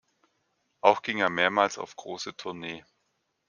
Auch 0.81 1.03
ging 1.03 1.19
er 1.19 1.29
mehrmals 1.29 1.77
auf 1.77 1.95
große 1.95 2.35
Tournee. 2.35 2.83